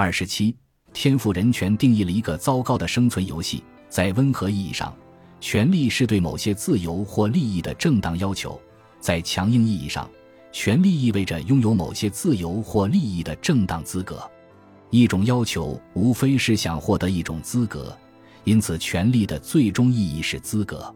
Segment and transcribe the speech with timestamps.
[0.00, 0.54] 二十七，
[0.92, 3.64] 天赋人权定义了一个糟糕的生存游戏。
[3.88, 4.94] 在温和意义上，
[5.40, 8.52] 权利是对某些自由或利益的正当要求；
[9.00, 10.08] 在强硬意义上，
[10.52, 14.22] 权利意味着拥有某些自由或利益的正当资格。
[14.90, 17.92] 一种要求无非是想获得一种资格，
[18.44, 20.94] 因此权利的最终意义是资格。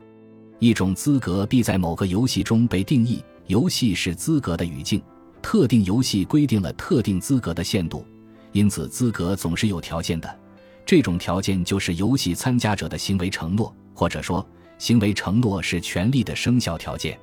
[0.61, 5.03] 一种资格必在某个游戏中被定义，游戏是资格的语境，
[5.43, 8.07] 特定游戏规定了特定资格的限度。
[8.53, 10.39] 因此，资格总是有条件的，
[10.85, 14.47] 这种条件就是游戏参加者的行为承诺，或者说，
[14.79, 17.19] 行为承诺是权利的生效条件。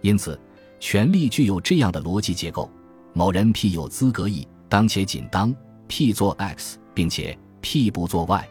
[0.00, 0.38] 因此，
[0.80, 2.70] 权利具有这样的逻辑结构：
[3.12, 5.54] 某人 P 有资格 E，当且仅当
[5.88, 8.48] P 做 X，并且 P 不做 Y。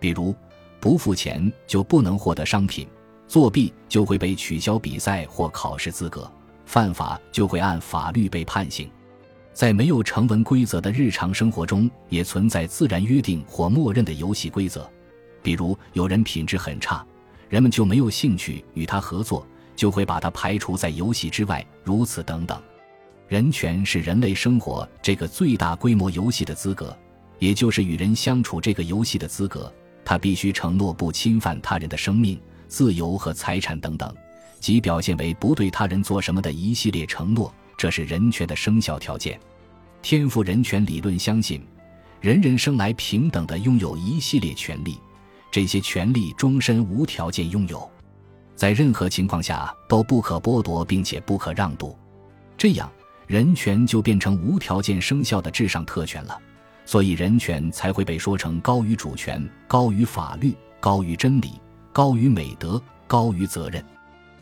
[0.00, 0.34] 比如，
[0.80, 2.88] 不付钱就不能获得商品，
[3.28, 6.28] 作弊就会被取消比赛或考试资格，
[6.66, 8.90] 犯法就会按法律被判刑。
[9.52, 14.90] 在没有成文规则的日常生活中，也存在自然约定或默认的游戏规则。
[15.42, 17.04] 比如，有人品质很差，
[17.48, 19.46] 人们就没有兴趣与他合作，
[19.76, 21.64] 就会把他排除在游戏之外。
[21.84, 22.60] 如此等等。
[23.28, 26.96] 人权是人类生活这个最大规模游戏的资格，
[27.38, 29.72] 也就是与人相处这个游戏的资格。
[30.04, 34.14] 他必须承诺不侵犯他人的生命、自由和财产等等，
[34.60, 37.52] 即表现为不对他人做什么的一系列承诺。
[37.82, 39.36] 这是人权的生效条件。
[40.02, 41.60] 天赋人权理论相信，
[42.20, 45.00] 人人生来平等的拥有一系列权利，
[45.50, 47.90] 这些权利终身无条件拥有，
[48.54, 51.98] 在任何情况下都不可剥夺并且不可让渡。
[52.56, 52.88] 这样，
[53.26, 56.40] 人权就变成无条件生效的至上特权了。
[56.86, 61.60] 所以，人权才会被说成高于主权、高于法律、高于真理、
[61.92, 63.84] 高于美德、高于责任。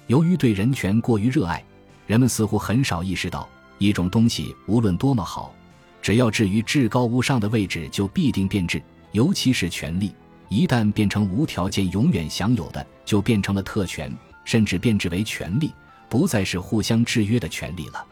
[0.09, 1.65] 由于对人权过于热爱。
[2.11, 5.55] 人们似乎很少意识到，一种东西无论多么好，
[6.03, 8.83] 只要置于至高无上的位置，就必定变质。
[9.13, 10.13] 尤其是权力，
[10.49, 14.13] 一旦变成无条件、永远享有的，就变成了特权，
[14.45, 15.73] 甚至变质为权利，
[16.09, 18.05] 不再是互相制约的权利了。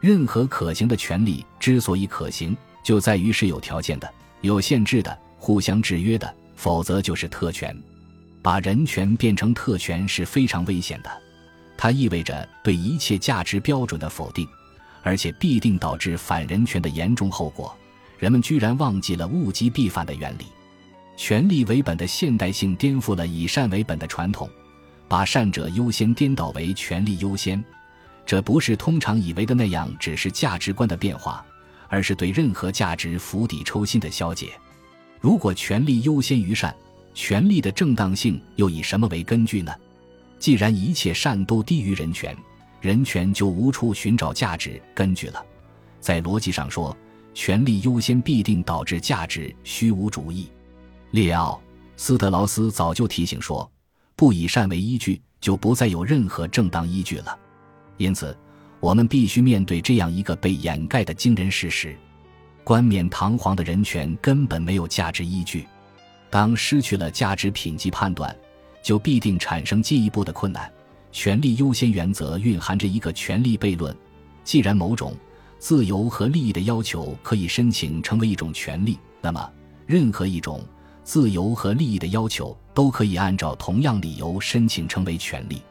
[0.00, 4.10] 任何可行的权利之所以可行，就在于是有条件的、
[4.40, 7.76] 有限制的、互相制约的，否则就是特权。
[8.40, 11.10] 把人权变成特权是非常危险的。
[11.76, 14.48] 它意味着对一切价值标准的否定，
[15.02, 17.76] 而且必定导致反人权的严重后果。
[18.18, 20.46] 人们居然忘记了物极必反的原理，
[21.16, 24.48] 权力为本的现代性颠覆了以善为本的传统，
[25.08, 27.62] 把善者优先颠倒为权力优先。
[28.24, 31.44] 这不是通常以为的那样，只是价值观的变化，
[31.88, 34.52] 而是对任何价值釜底抽薪的消解。
[35.20, 36.74] 如果权力优先于善，
[37.12, 39.74] 权力的正当性又以什么为根据呢？
[40.44, 42.36] 既然一切善都低于人权，
[42.82, 45.42] 人权就无处寻找价值根据了。
[46.00, 46.94] 在逻辑上说，
[47.32, 50.50] 权力优先必定导致价值虚无主义。
[51.12, 51.58] 列奥·
[51.96, 53.72] 斯特劳斯早就提醒说，
[54.16, 57.38] 不以善为依据，就不再有任何正当依据了。
[57.96, 58.36] 因此，
[58.80, 61.96] 我们必须面对这样一个被掩盖的惊人事实：
[62.62, 65.66] 冠冕堂皇的人权根本没有价值依据。
[66.28, 68.36] 当失去了价值品级判断。
[68.84, 70.70] 就必定产生进一步的困难。
[71.10, 73.96] 权力优先原则蕴含着一个权力悖论：
[74.44, 75.16] 既然某种
[75.58, 79.50] 自由和利益的要求可以申请成为一种权利，那么
[79.86, 80.62] 任何一种
[81.02, 85.62] 自由和利益的要求都可以按照同样理由申请成为权利。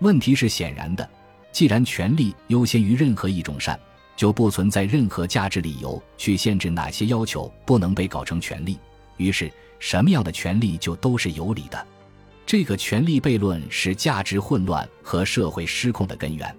[0.00, 1.08] 问题是显然的：
[1.52, 3.78] 既然权利优先于任何一种善，
[4.16, 8.78] 就不存在任何价值理由去限制哪些要求不能被搞成权利。
[9.16, 11.86] 于是，什么样的权利就都是有理的。
[12.48, 16.56] 这个权力悖论是价值混乱和社会失控的根源。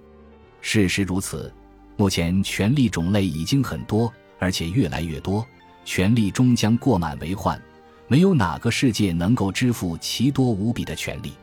[0.61, 1.51] 事实如此，
[1.97, 5.43] 目前权力种类已经很多，而且越来越多，
[5.83, 7.59] 权力终将过满为患。
[8.07, 11.33] 没有哪个世界能够支付其多无比的权力。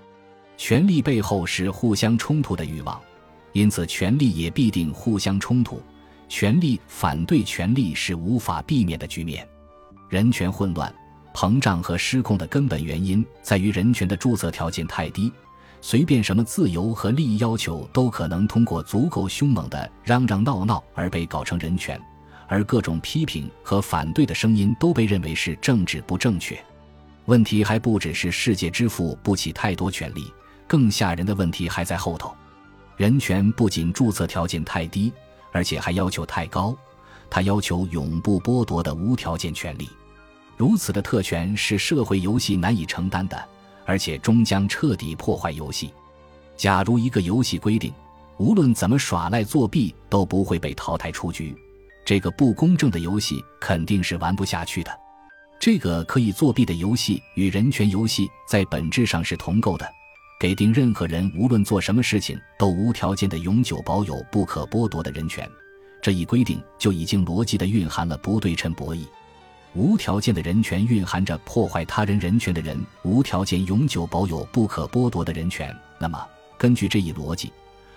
[0.56, 3.02] 权力背后是互相冲突的欲望，
[3.52, 5.82] 因此权力也必定互相冲突。
[6.28, 9.44] 权力反对权力是无法避免的局面。
[10.08, 10.94] 人权混乱。
[11.37, 15.31] 膨胀和失控的根本原因在于人权的注册条件太低，
[15.83, 22.00] 随便什么自由和利益要求都可能通过足够凶猛的嚷嚷闹闹而被搞成人权，
[22.49, 26.59] 而各种批评和反对的声音都被认为是政治不正确。
[27.27, 30.33] 问题还不只是世界之父不起太多权力，
[30.67, 32.35] 更吓人的问题还在后头。
[32.97, 35.12] 人权不仅注册条件太低，
[35.53, 36.75] 而且还要求太高，
[37.29, 39.87] 他要求永不剥夺的无条件权利。
[40.56, 43.43] 如此的特权是社会游戏难以承担的，
[43.85, 45.93] 而且终将彻底破坏游戏。
[46.56, 47.93] 假如一个游戏规定，
[48.38, 51.55] 无论怎么耍赖作弊都不会被淘汰出局，
[52.05, 54.91] 这个不公正的游戏肯定是玩不下去的。
[55.61, 59.87] 这个可以作弊的游戏与人权游戏在本质上是同构的，
[60.41, 65.47] 给定任何人无论做什么事情都无条件的永久保有不可剥夺的人权。
[66.02, 69.05] 这一规定就已经逻辑的蕴含了不对称博弈。
[69.76, 75.75] 无条件的人权蕴含着破坏他人人权的人无条件永久保有不可剥夺的人权。
[75.99, 76.26] 那么，
[76.56, 77.52] 根据这一逻辑，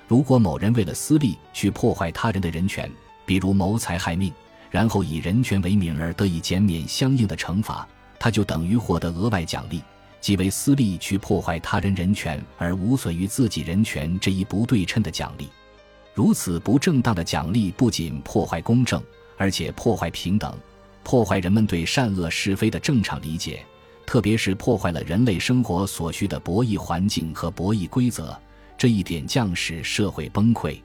[0.05, 2.91] 如果某人为了私利去破坏他人的人权，
[3.25, 4.33] 比如谋财害命，
[4.69, 7.87] 然后以人权为名而得以减免相应的惩罚，
[8.19, 9.81] 他就等于获得额外奖励，
[10.19, 15.47] 即为私利去破坏他人人权而无损于自己人权这一不对称的奖励。
[16.13, 19.01] 如此不正当的奖励不仅破坏公正，
[19.37, 20.53] 而且破坏平等，
[21.09, 23.65] 破坏人们对善恶是非的正常理解，
[24.05, 28.39] 特别是破坏了人类生活所需的博弈环境和博弈规则。
[28.77, 30.79] 这一点将使社会崩溃。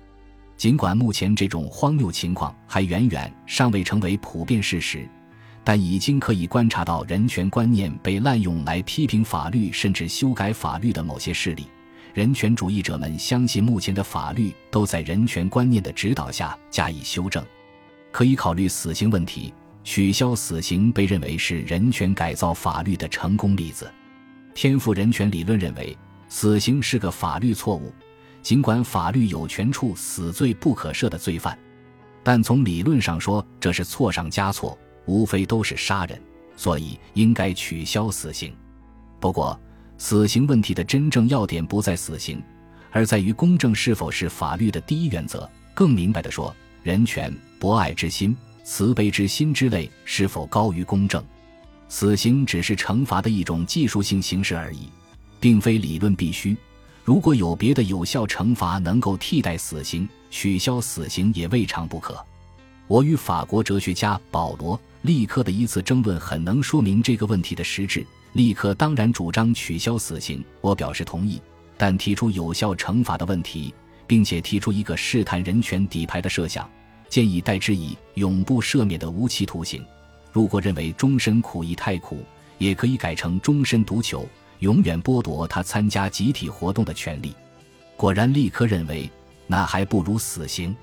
[0.56, 5.06] 尽管目前这种荒谬情况还远远尚未成为普遍事实，
[5.62, 11.66] 但已经可以观察到人权观念被滥用来批评法律甚至修改法律的某些势力。
[12.14, 17.44] 人权主义者们相信，目前的法律都在人权观念的指导下加以修正。
[18.10, 19.52] 可以考虑死刑问题，
[19.84, 23.88] 取消死刑被认为是人权改造法律的成功例子。
[24.54, 25.96] 天赋人权理论认为，
[26.28, 27.92] 死刑是个法律错误。
[28.42, 31.58] 尽管法律有权处死罪不可赦的罪犯，
[32.22, 34.76] 但从理论上说，这是错上加错，
[35.06, 36.20] 无非都是杀人，
[36.54, 38.54] 所以应该取消死刑。
[39.18, 39.58] 不过，
[39.96, 42.42] 死刑问题的真正要点不在死刑，
[42.90, 45.48] 而在于公正是否是法律的第一原则。
[45.72, 51.22] 更明白的说，人权、博爱之心、慈悲之心之类是否高于公正？
[51.90, 54.88] 死刑只是惩罚的一种技术性形式而已，
[55.38, 56.56] 并非理论必须。
[57.04, 62.18] 如果有别的有效惩罚能够替代死刑，取消死刑也未尝不可。
[62.86, 68.04] 我与法国哲学家保罗·利克的一次争论很能说明这个问题的实质。
[68.32, 71.40] 利克当然主张取消死刑，我表示同意，
[71.76, 73.74] 但提出有效惩罚的问题，
[74.06, 76.68] 并且提出一个试探人权底牌的设想，
[77.08, 79.84] 建议代之以永不赦免的无期徒刑。
[80.32, 82.24] 如果认为终身苦役太苦，
[82.58, 84.26] 也可以改成终身独囚。
[84.60, 87.34] 永远剥夺他参加集体活动的权利。
[87.96, 89.10] 果然，立刻认为
[89.46, 90.74] 那还不如死刑。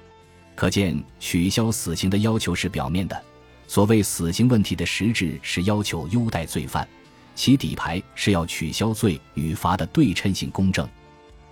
[0.55, 3.19] 可见，取消死刑的要求是表面的。
[3.67, 6.87] 所谓死刑问题的实质是要求优待罪犯，
[7.33, 10.87] 其底牌是要取消罪与罚的对称性公正。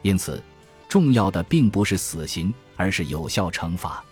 [0.03, 0.43] 因此，
[0.87, 4.03] 重要的并不是死刑，而是有效惩罚。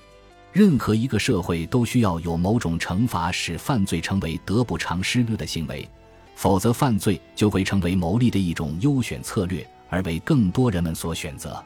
[0.58, 5.88] 任何一个社会都需要有某种惩罚，使犯罪成为得不偿失的行为。
[6.34, 11.64] 否则，犯罪就会成为牟利的一种优选策略，而为更多人们所选择。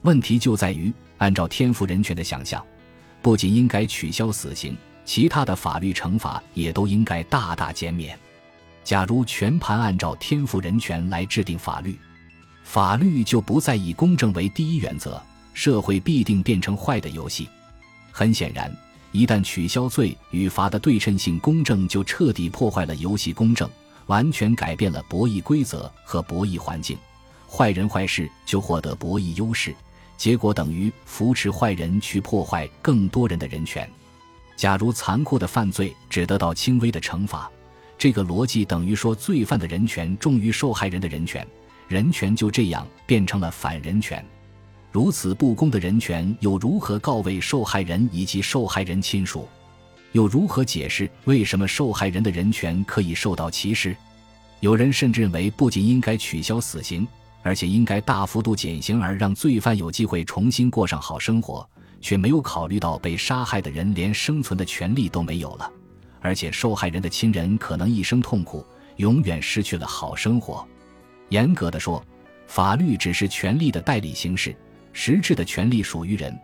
[0.00, 2.64] 问题就在于，按照天赋人权的想象，
[3.20, 4.74] 不仅应该取消死刑，
[5.04, 8.18] 其他的法律惩罚也都应该大大减免。
[8.82, 11.98] 假如全盘按照天赋人权来制定法律，
[12.64, 17.46] 法律就不再以公正为第一原则，社会必定变成坏的游戏。
[18.12, 18.70] 很显然，
[19.10, 23.68] 一旦取消罪与罚的对称性公正，就彻底破坏了游戏公正。
[24.06, 26.98] 完全改变了博弈规则和博弈环境，
[27.48, 29.74] 坏人坏事就获得博弈优势，
[30.18, 33.88] 结果等于扶持坏人去破坏更多人的人权。
[34.56, 37.48] 假如残酷的犯罪只得到轻微的惩罚，
[37.96, 41.46] 这个逻辑等于说罪犯的人权重于受害人的人权，
[41.86, 44.22] 人权就这样变成了反人权。
[44.92, 49.48] 如此不公的人权又如何告慰受害人以及受害人亲属？
[50.12, 53.96] 又如何解释为什么受害人的人权可以受到歧视？
[54.60, 57.08] 有人甚至认为，不仅应该取消死刑，
[57.42, 61.66] 而且应该大幅度减刑，而让罪犯有机会重新过上好生活，
[62.02, 65.72] 却没有考虑到被杀害的人连生存的权利都没有了，
[66.20, 68.62] 而且受害人的亲人可能一生痛苦，
[68.96, 70.62] 永远失去了好生活。
[71.30, 72.04] 严格的说，
[72.46, 74.54] 法律只是权利的代理形式，
[74.92, 76.38] 实质的权利属于人，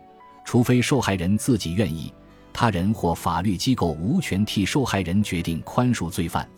[0.45, 2.13] 除非受害人自己愿意。
[2.53, 6.49] 他人或法律机构无权替受害人决定宽恕罪犯，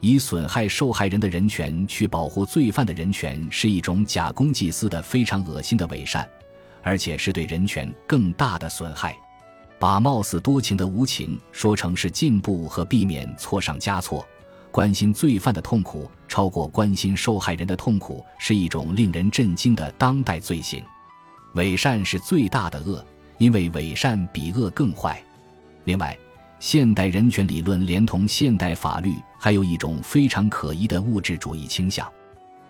[0.00, 6.28] 以损害受害人的人权去保护罪犯的人权，是一种假公济私的非常恶心的伪善，
[6.82, 9.16] 而且是对人权更大的损害。
[9.78, 14.26] 把貌似多情的无情说成是进步和避免错上加错，
[14.72, 20.82] 关心罪犯的痛苦超过关心受害人的痛苦，是一种令人震惊的当代罪行。
[21.56, 23.04] 伪善是最大的恶，
[23.38, 25.20] 因为伪善比恶更坏。
[25.84, 26.16] 另外，
[26.60, 32.06] 现代人权理论连同现代法律，还有一种非常可疑的物质主义倾向：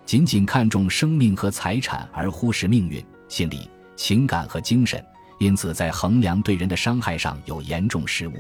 [0.05, 5.05] 仅仅看重生命和财产，而忽视命运、心理、情感和精神，
[5.41, 8.35] 因此在衡量对人的伤害上有严重失误，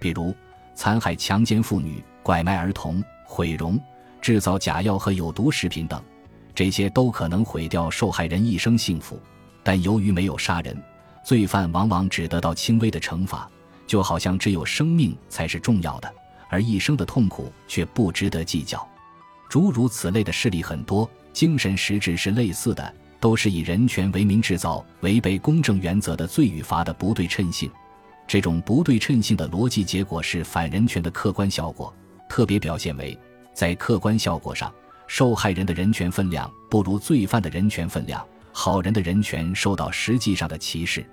[0.00, 0.34] 比如
[0.74, 3.78] 残害、强奸妇女、拐卖儿童、毁容、
[4.22, 6.02] 制造假药和有毒食品等，
[6.54, 9.20] 这些都可能毁掉受害人一生幸福。
[9.66, 10.80] 但由于没有杀人，
[11.24, 13.50] 罪犯往往只得到轻微的惩罚，
[13.84, 16.14] 就好像只有生命才是重要的，
[16.48, 18.86] 而一生的痛苦却不值得计较。
[19.48, 22.94] 诸如此类的事例很多，精神实质是类似的。
[23.18, 27.68] 都是以人权为名制造违背公正原则的罪与罚的不对称性，
[28.28, 31.92] 这种不对称性的逻辑结果是反人权的客观效果，
[32.28, 33.18] 特别表现为
[33.54, 34.72] 在客观效果上，
[35.08, 38.24] 受害人的人权分量不如罪犯的人权分量，
[38.58, 41.04] 好人的人权受到实际上的歧视。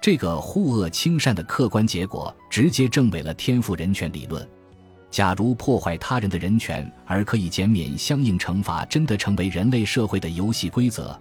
[0.00, 4.48] 这个护恶轻善的客观结果直接证伪了天赋人权理论。
[5.10, 11.16] 假如破坏他人的人权而可以减免相应惩罚，真的成为人类社会的游戏规则。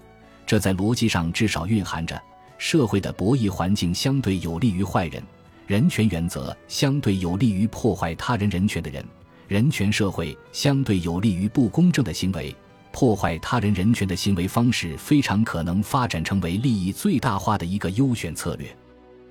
[0.45, 2.17] 这在逻辑上至少蕴含着：
[2.57, 5.21] 社会的博弈环境相对有利于坏人，
[5.67, 9.03] 人权原则相对有利于破坏他人人权的人，
[9.49, 12.55] 人权社会相对有利于不公正的行为。
[12.99, 18.75] 破坏他人人权的行为方式非常可能发展成为利益最大化的一个优选策略。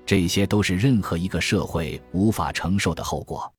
[0.06, 3.52] 这些都是任何一个社会无法承受的后果。